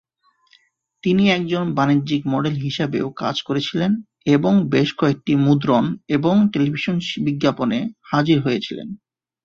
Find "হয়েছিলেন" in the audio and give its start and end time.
8.41-8.87